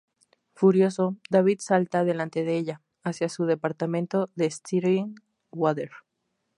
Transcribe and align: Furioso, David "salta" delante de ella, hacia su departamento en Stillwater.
Furioso, 0.55 1.17
David 1.29 1.59
"salta" 1.61 2.03
delante 2.03 2.43
de 2.43 2.57
ella, 2.57 2.81
hacia 3.03 3.29
su 3.29 3.45
departamento 3.45 4.29
en 4.35 4.49
Stillwater. 4.49 5.91